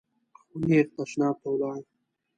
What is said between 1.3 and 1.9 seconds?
ته ولاړ.